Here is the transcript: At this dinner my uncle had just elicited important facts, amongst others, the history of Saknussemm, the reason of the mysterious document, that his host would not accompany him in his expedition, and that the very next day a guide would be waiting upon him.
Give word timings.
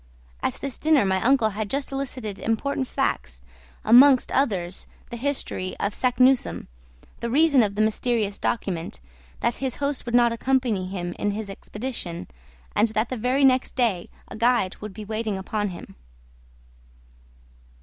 At 0.41 0.55
this 0.55 0.79
dinner 0.79 1.05
my 1.05 1.21
uncle 1.21 1.51
had 1.51 1.69
just 1.69 1.91
elicited 1.91 2.39
important 2.39 2.87
facts, 2.87 3.43
amongst 3.85 4.31
others, 4.31 4.87
the 5.11 5.15
history 5.15 5.77
of 5.79 5.93
Saknussemm, 5.93 6.65
the 7.19 7.29
reason 7.29 7.61
of 7.61 7.75
the 7.75 7.83
mysterious 7.83 8.39
document, 8.39 8.99
that 9.41 9.57
his 9.57 9.75
host 9.75 10.07
would 10.07 10.15
not 10.15 10.31
accompany 10.33 10.87
him 10.87 11.13
in 11.19 11.29
his 11.29 11.51
expedition, 11.51 12.27
and 12.75 12.87
that 12.87 13.09
the 13.09 13.15
very 13.15 13.45
next 13.45 13.75
day 13.75 14.09
a 14.27 14.35
guide 14.35 14.75
would 14.77 14.95
be 14.95 15.05
waiting 15.05 15.37
upon 15.37 15.67
him. 15.67 15.93